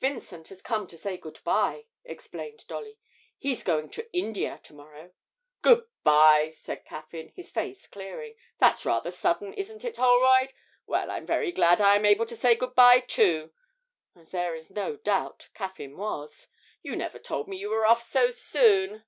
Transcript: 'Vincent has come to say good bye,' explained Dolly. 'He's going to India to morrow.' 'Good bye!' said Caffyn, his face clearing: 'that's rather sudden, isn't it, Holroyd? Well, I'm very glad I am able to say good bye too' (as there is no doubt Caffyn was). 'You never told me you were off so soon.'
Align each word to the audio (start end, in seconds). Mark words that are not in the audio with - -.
'Vincent 0.00 0.48
has 0.48 0.60
come 0.60 0.86
to 0.88 0.98
say 0.98 1.16
good 1.16 1.40
bye,' 1.42 1.86
explained 2.04 2.66
Dolly. 2.68 2.98
'He's 3.38 3.64
going 3.64 3.88
to 3.92 4.12
India 4.14 4.60
to 4.64 4.74
morrow.' 4.74 5.14
'Good 5.62 5.86
bye!' 6.04 6.50
said 6.54 6.84
Caffyn, 6.84 7.30
his 7.34 7.50
face 7.50 7.86
clearing: 7.86 8.34
'that's 8.58 8.84
rather 8.84 9.10
sudden, 9.10 9.54
isn't 9.54 9.82
it, 9.82 9.96
Holroyd? 9.96 10.52
Well, 10.84 11.10
I'm 11.10 11.24
very 11.24 11.50
glad 11.50 11.80
I 11.80 11.96
am 11.96 12.04
able 12.04 12.26
to 12.26 12.36
say 12.36 12.54
good 12.54 12.74
bye 12.74 13.00
too' 13.00 13.54
(as 14.14 14.32
there 14.32 14.54
is 14.54 14.70
no 14.70 14.96
doubt 14.98 15.48
Caffyn 15.54 15.96
was). 15.96 16.46
'You 16.82 16.94
never 16.94 17.18
told 17.18 17.48
me 17.48 17.56
you 17.56 17.70
were 17.70 17.86
off 17.86 18.02
so 18.02 18.28
soon.' 18.28 19.06